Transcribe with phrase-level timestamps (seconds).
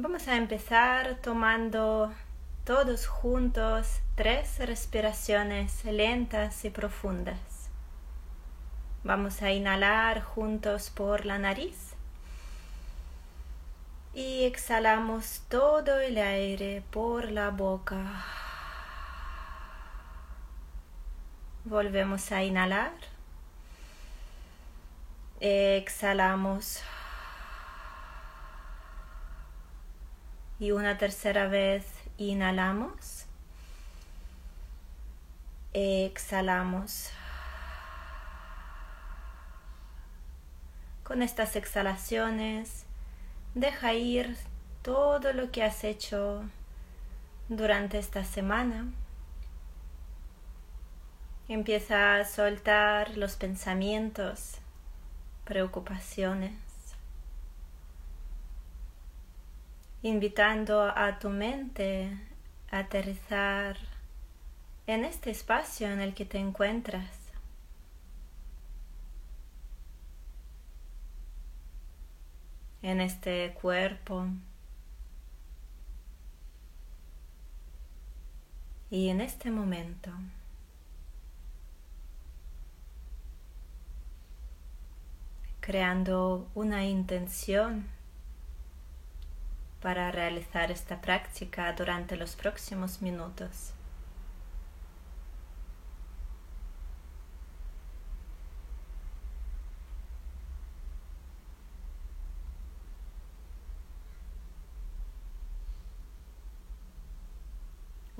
[0.00, 2.14] Vamos a empezar tomando
[2.64, 7.68] todos juntos tres respiraciones lentas y profundas.
[9.02, 11.94] Vamos a inhalar juntos por la nariz
[14.14, 18.24] y exhalamos todo el aire por la boca.
[21.64, 22.92] Volvemos a inhalar.
[25.40, 26.84] Exhalamos.
[30.60, 31.86] Y una tercera vez
[32.16, 33.26] inhalamos.
[35.72, 37.10] Exhalamos.
[41.04, 42.84] Con estas exhalaciones,
[43.54, 44.36] deja ir
[44.82, 46.42] todo lo que has hecho
[47.48, 48.86] durante esta semana.
[51.48, 54.58] Empieza a soltar los pensamientos,
[55.44, 56.67] preocupaciones,
[60.02, 62.10] invitando a tu mente
[62.70, 63.76] a aterrizar
[64.86, 67.28] en este espacio en el que te encuentras.
[72.82, 74.26] en este cuerpo
[78.90, 80.10] y en este momento.
[85.60, 87.86] creando una intención
[89.80, 93.72] para realizar esta práctica durante los próximos minutos.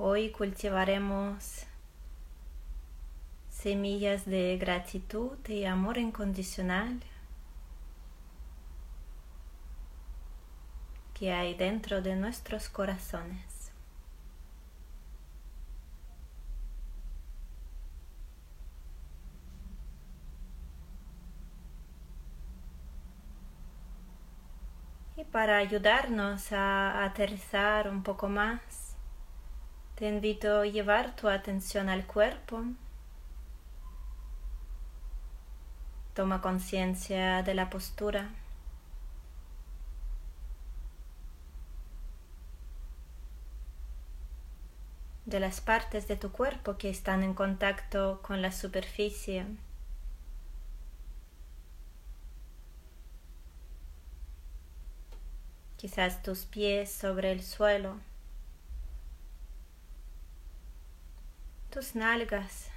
[0.01, 1.65] Hoy cultivaremos
[3.49, 7.01] semillas de gratitud y amor incondicional
[11.19, 13.73] que hay dentro de nuestros corazones.
[25.17, 28.95] Y para ayudarnos a aterrizar un poco más,
[29.95, 32.63] te invito a llevar tu atención al cuerpo.
[36.13, 38.29] Toma conciencia de la postura.
[45.29, 49.45] De las partes de tu cuerpo que están en contacto con la superficie.
[55.77, 57.97] Quizás tus pies sobre el suelo.
[61.69, 62.69] tus nalgas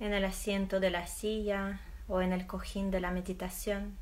[0.00, 3.96] en el asiento de la silla o en el cojín de la meditación.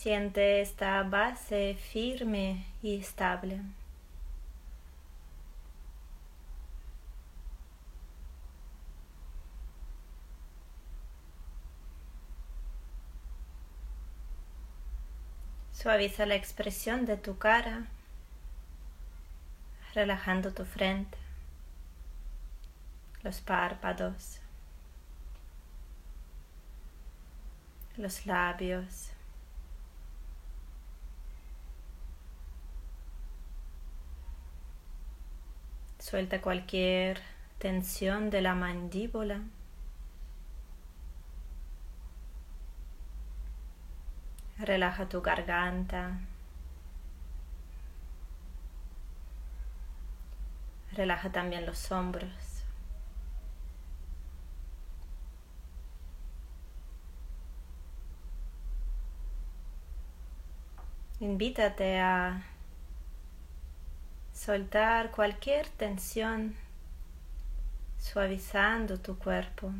[0.00, 3.60] Siente esta base firme y estable.
[15.74, 17.84] Suaviza la expresión de tu cara
[19.92, 21.18] relajando tu frente,
[23.22, 24.40] los párpados,
[27.98, 29.10] los labios.
[36.10, 37.20] Suelta cualquier
[37.60, 39.42] tensión de la mandíbula.
[44.58, 46.18] Relaja tu garganta,
[50.92, 52.64] Relaja también los hombros.
[61.20, 62.49] Invítate a
[64.44, 66.56] soltar cualquier tensión,
[67.98, 69.70] suavizando tu cuerpo.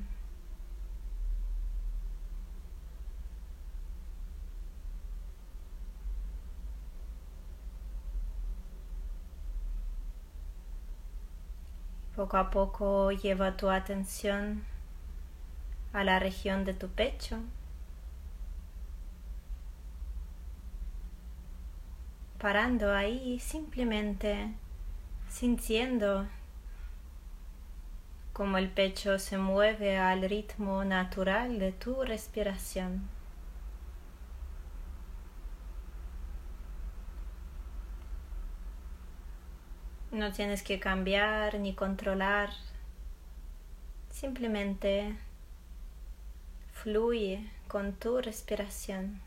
[12.14, 14.62] Poco a poco lleva tu atención
[15.94, 17.38] a la región de tu pecho.
[22.40, 24.54] Parando ahí simplemente
[25.28, 26.26] sintiendo
[28.32, 33.10] cómo el pecho se mueve al ritmo natural de tu respiración.
[40.10, 42.48] No tienes que cambiar ni controlar.
[44.08, 45.14] Simplemente
[46.72, 49.20] fluye con tu respiración.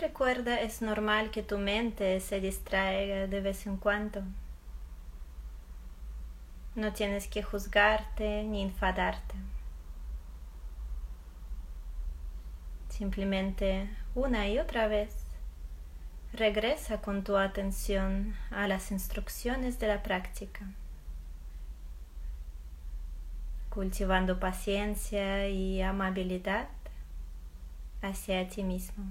[0.00, 4.22] Recuerda, es normal que tu mente se distraiga de vez en cuando.
[6.74, 9.34] No tienes que juzgarte ni enfadarte.
[12.88, 15.14] Simplemente una y otra vez
[16.32, 20.66] regresa con tu atención a las instrucciones de la práctica,
[23.68, 26.68] cultivando paciencia y amabilidad
[28.02, 29.04] hacia ti mismo.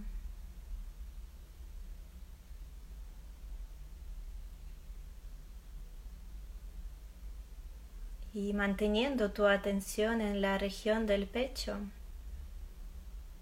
[8.40, 11.78] Y manteniendo tu atención en la región del pecho,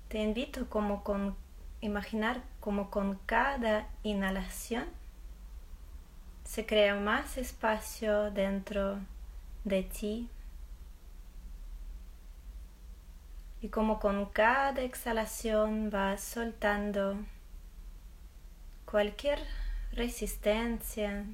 [0.08, 1.36] te invito como con
[1.82, 4.86] imaginar como con cada inhalación
[6.44, 9.00] se crea más espacio dentro
[9.66, 10.30] de ti
[13.62, 17.18] y como con cada exhalación vas soltando
[18.86, 19.40] cualquier
[19.92, 21.26] resistencia,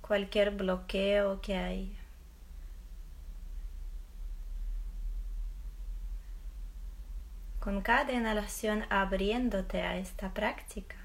[0.00, 2.01] cualquier bloqueo que hay.
[7.62, 10.96] Con cada inhalación abriéndote a esta práctica.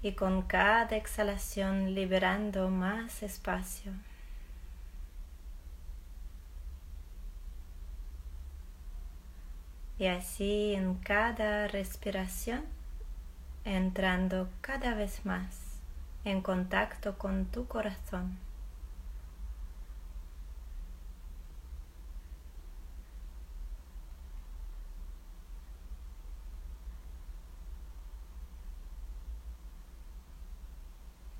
[0.00, 3.92] Y con cada exhalación liberando más espacio.
[9.98, 12.64] Y así en cada respiración
[13.64, 15.56] entrando cada vez más
[16.24, 18.38] en contacto con tu corazón.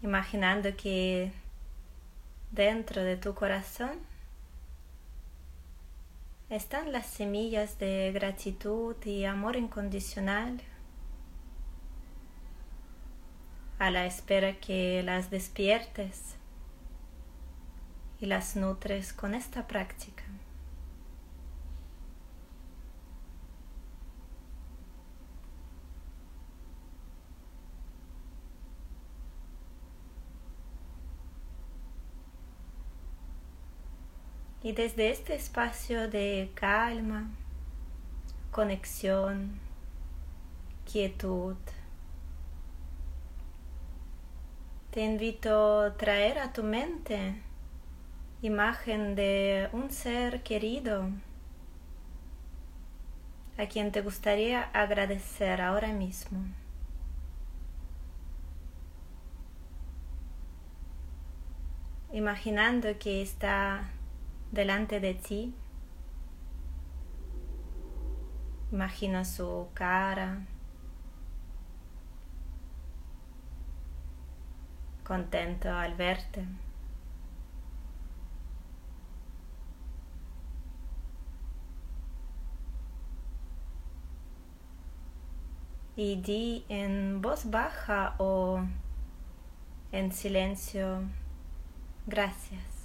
[0.03, 1.33] Imaginando que
[2.51, 3.99] dentro de tu corazón
[6.49, 10.61] están las semillas de gratitud y amor incondicional
[13.79, 16.35] a la espera que las despiertes
[18.21, 20.30] y las nutres con esta práctica.
[34.71, 37.29] Y desde este espacio de calma,
[38.53, 39.59] conexión,
[40.85, 41.57] quietud,
[44.93, 47.43] te invito a traer a tu mente
[48.43, 51.11] imagen de un ser querido
[53.59, 56.45] a quien te gustaría agradecer ahora mismo.
[62.13, 63.91] Imaginando que está
[64.51, 65.55] delante de ti.
[68.73, 70.47] Imagina su cara,
[75.05, 76.47] contento al verte.
[85.97, 88.65] Y di en voz baja o
[89.93, 91.03] en silencio,
[92.07, 92.80] gracias.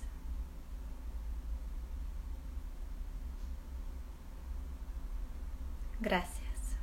[6.05, 6.77] Gracias.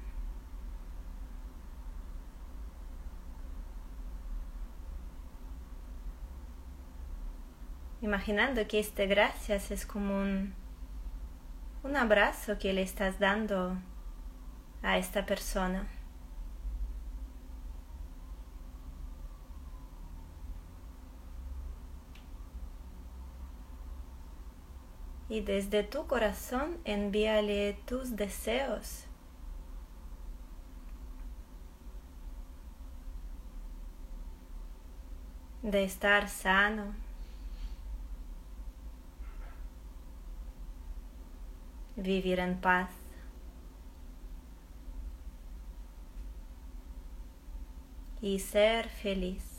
[8.00, 10.54] Imaginando que este gracias es como un,
[11.84, 13.78] un abrazo que le estás dando
[14.82, 15.86] a esta persona.
[25.28, 29.06] y desde tu corazón envíale tus deseos.
[35.62, 36.94] De estar sano,
[41.96, 42.88] vivir en paz.
[48.22, 49.51] y ser feliz.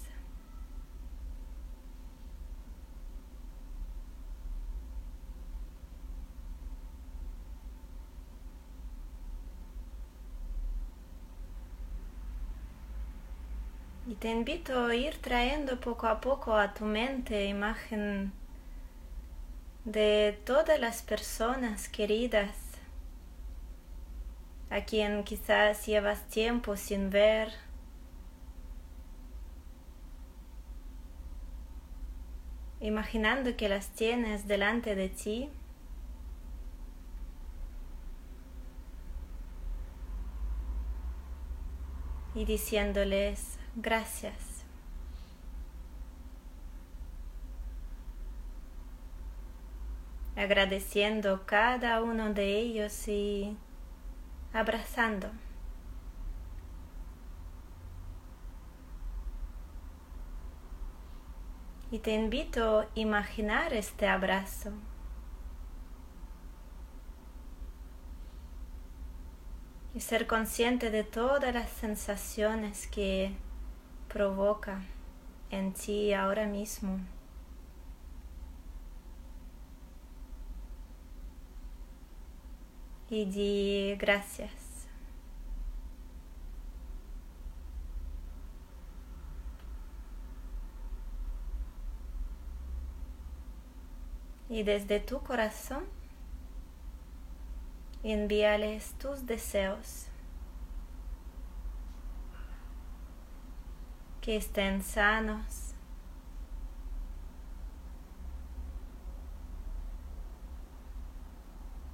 [14.14, 18.32] Y te invito a ir trayendo poco a poco a tu mente imagen
[19.86, 22.56] de todas las personas queridas
[24.70, 27.52] a quien quizás llevas tiempo sin ver.
[32.82, 35.50] Imaginando que las tienes delante de ti.
[42.36, 44.54] Y diciéndoles gracias.
[50.36, 53.56] agradeciendo cada uno de ellos y
[54.52, 55.30] abrazando.
[61.92, 64.72] Y te invito a imaginar este abrazo.
[69.94, 73.36] Y ser consciente de todas las sensaciones que
[74.14, 74.80] provoca
[75.50, 77.00] en ti ahora mismo.
[83.14, 84.52] y di gracias.
[94.50, 95.84] Y desde tu corazón
[98.04, 100.08] envíales tus deseos.
[104.24, 105.76] Que estén sanos,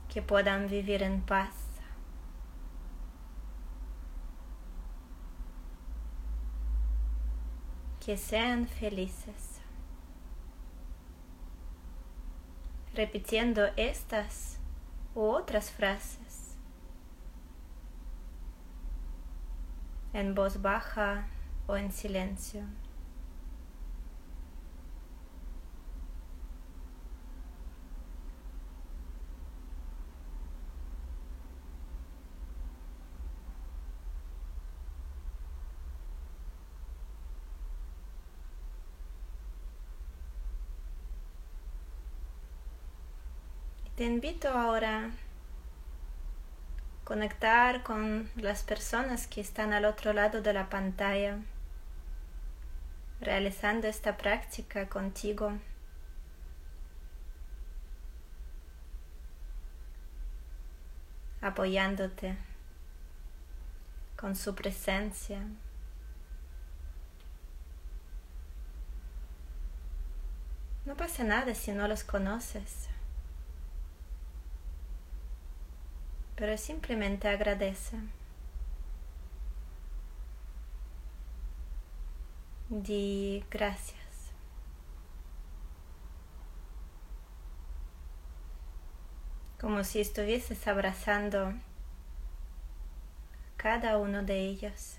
[0.09, 1.55] que puedan vivir en paz.
[7.99, 9.59] Que sean felices.
[12.93, 14.59] Repitiendo estas
[15.15, 16.55] u otras frases
[20.13, 21.27] en voz baja
[21.69, 22.63] o en silencio.
[43.95, 45.09] Te invito ahora a
[47.03, 51.37] conectar con las personas que están al otro lado de la pantalla,
[53.21, 55.53] realizando esta práctica contigo.
[61.41, 62.35] apoyándote
[64.17, 65.39] con su presencia.
[70.85, 72.89] No pasa nada si no los conoces.
[76.39, 77.97] pero simplemente agradece.
[82.69, 83.97] Di gracias.
[89.59, 91.53] Como si estuvieses abrazando
[93.57, 94.97] cada uno de ellos.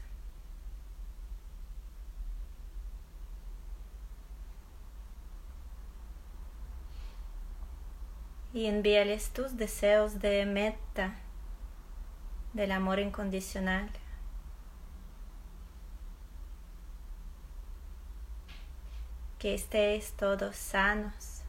[8.52, 11.14] Y envíales tus deseos de meta
[12.52, 13.88] del amor incondicional.
[19.40, 21.40] Que estéis todos sanos.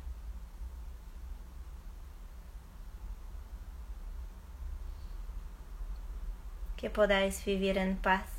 [6.78, 8.30] Que podáis vivir en paz.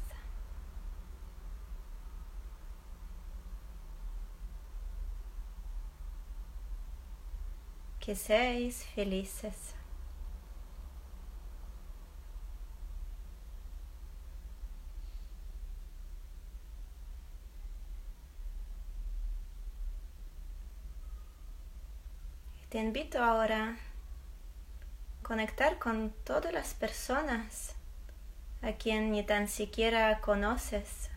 [8.00, 9.74] Que seáis felices.
[22.92, 27.74] Invito ahora a conectar con todas las personas
[28.60, 31.08] a quien ni tan siquiera conoces,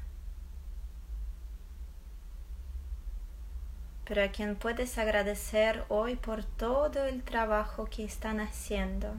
[4.05, 9.13] pero a quien puedes agradecer hoy por todo el trabajo que están haciendo.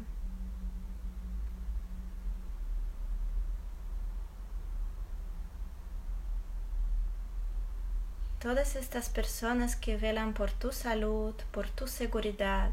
[8.40, 12.72] Todas estas personas que velan por tu salud, por tu seguridad.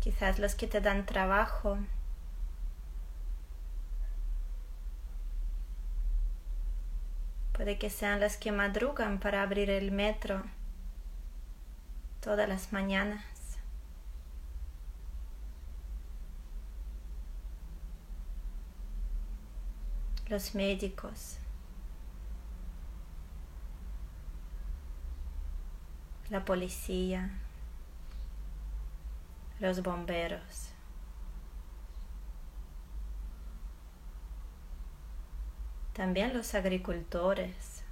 [0.00, 1.78] Quizás los que te dan trabajo.
[7.52, 10.42] Puede que sean las que madrugan para abrir el metro
[12.20, 13.31] todas las mañanas.
[20.32, 21.36] Los médicos,
[26.30, 27.30] la policía,
[29.60, 30.70] los bomberos.
[35.92, 37.84] También los agricultores.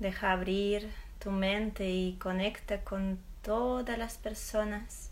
[0.00, 5.07] Deja abrir tu mente y conecta con todas las personas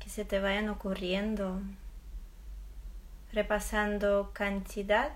[0.00, 1.60] que se te vayan ocurriendo,
[3.32, 5.12] repasando cantidad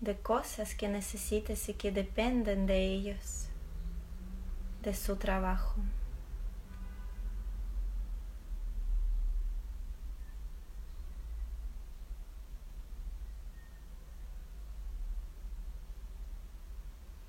[0.00, 3.46] de cosas que necesites y que dependen de ellos,
[4.82, 5.76] de su trabajo.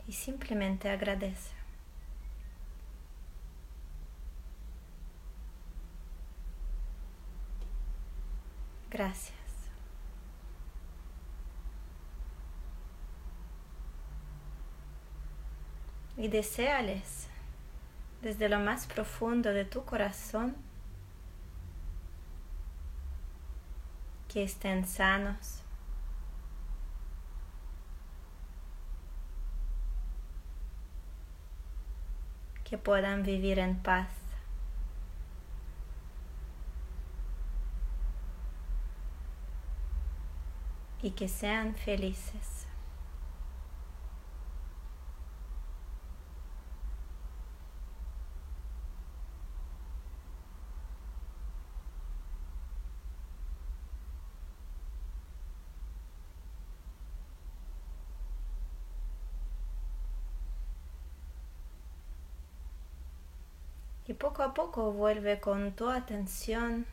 [0.07, 1.62] Y simplemente agradece.
[8.93, 9.43] Gracias.
[16.17, 17.27] y deséales
[18.21, 20.55] desde lo más profundo de tu corazón
[24.31, 25.62] que estén sanos,
[32.63, 34.23] que puedan vivir en paz.
[41.03, 42.65] Y que sean felices.
[64.05, 66.86] Y poco a poco vuelve con tu atención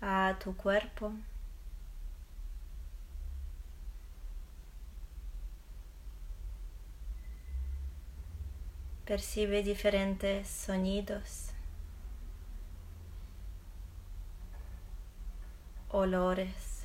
[0.00, 1.12] a tu cuerpo.
[9.06, 11.52] Percibe diferentes sonidos,
[15.90, 16.84] olores.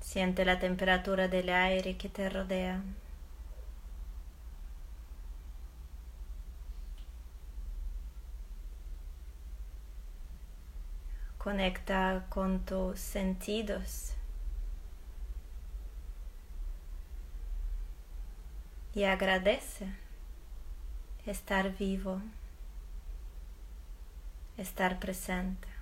[0.00, 2.82] Siente la temperatura del aire que te rodea.
[11.38, 14.14] Conecta con tus sentidos.
[18.94, 19.88] Y agradece
[21.26, 22.20] estar vivo,
[24.56, 25.74] estar presente.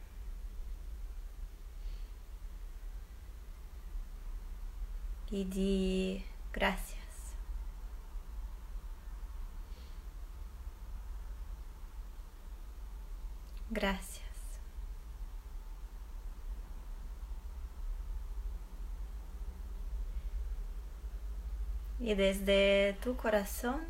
[5.33, 7.01] y di gracias.
[13.71, 14.22] Gracias.
[22.03, 23.81] Y desde tu corazón,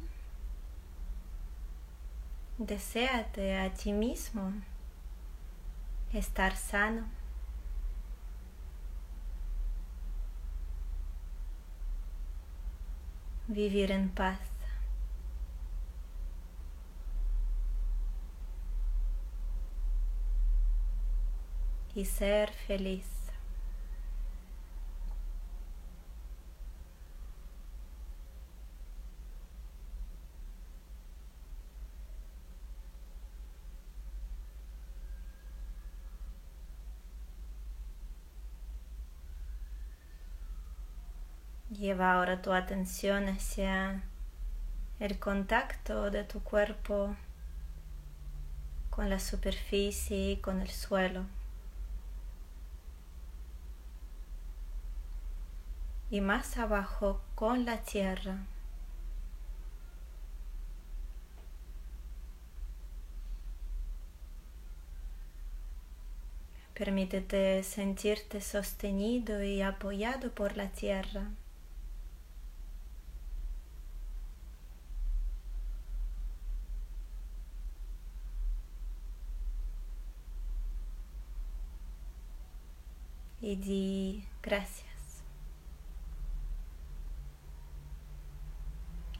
[2.58, 4.52] deséate a ti mismo
[6.12, 7.06] estar sano.
[13.52, 14.38] vivir en paz.
[21.94, 23.21] Y ser feliz.
[41.82, 44.04] Lleva ahora tu atención hacia
[45.00, 47.16] el contacto de tu cuerpo
[48.88, 51.24] con la superficie y con el suelo.
[56.08, 58.36] Y más abajo con la tierra.
[66.74, 71.26] Permítete sentirte sostenido y apoyado por la tierra.
[83.42, 83.51] y
[84.42, 84.86] gracias.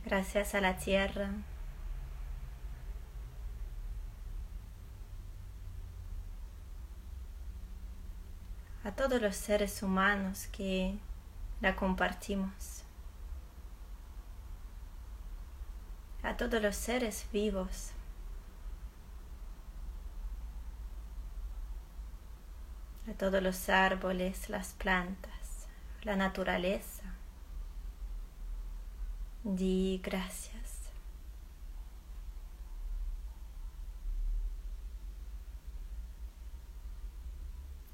[0.05, 1.31] Gracias a la tierra.
[8.85, 10.99] A todos los seres humanos que
[11.61, 12.83] la compartimos.
[16.25, 17.93] A todos los seres vivos.
[23.13, 25.67] A todos los árboles, las plantas,
[26.03, 27.03] la naturaleza.
[29.45, 30.93] Di gracias.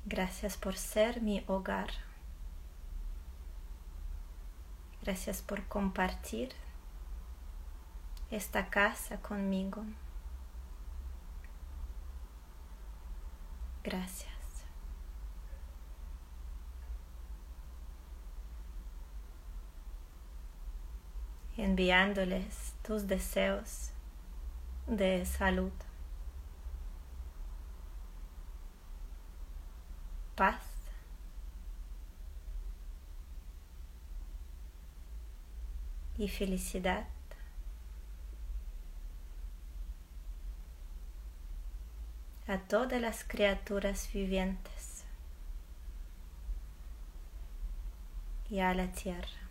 [0.05, 1.91] Gracias por ser mi hogar.
[5.03, 6.51] Gracias por compartir
[8.31, 9.85] esta casa conmigo.
[13.83, 14.38] Gracias.
[21.59, 23.91] Enviándoles tus deseos
[24.87, 25.73] de salud,
[30.35, 30.63] paz
[36.17, 37.07] y felicidad.
[42.49, 45.05] a todas las criaturas vivientes
[48.49, 49.49] y a la tierra.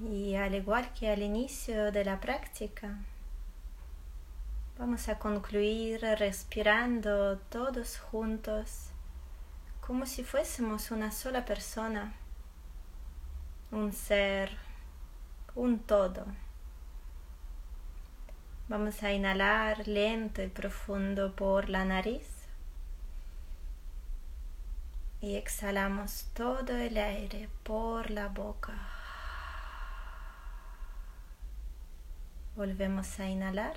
[0.00, 2.98] Y al igual que al inicio de la práctica,
[4.78, 8.90] vamos a concluir respirando todos juntos
[9.80, 12.12] como si fuésemos una sola persona,
[13.70, 14.50] un ser,
[15.54, 16.26] un todo.
[18.68, 22.28] Vamos a inhalar lento y profundo por la nariz
[25.22, 28.93] y exhalamos todo el aire por la boca.
[32.56, 33.74] Volvemos a inhalar.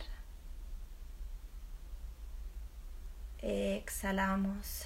[3.40, 4.86] Exhalamos.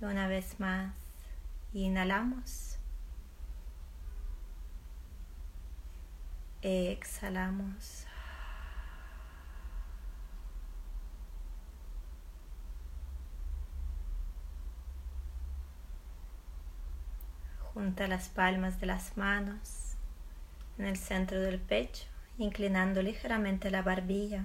[0.00, 0.94] Una vez más,
[1.74, 2.78] inhalamos.
[6.62, 8.06] Exhalamos.
[17.74, 19.96] Junta las palmas de las manos
[20.78, 22.04] en el centro del pecho,
[22.36, 24.44] inclinando ligeramente la barbilla.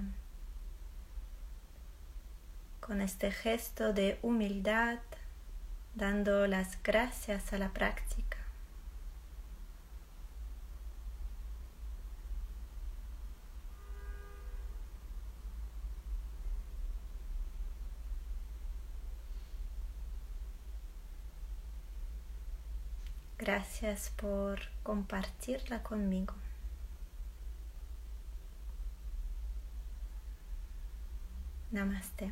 [2.80, 4.98] Con este gesto de humildad,
[5.94, 8.37] dando las gracias a la práctica.
[23.48, 26.34] Gracias por compartirla conmigo.
[31.70, 32.30] Namaste.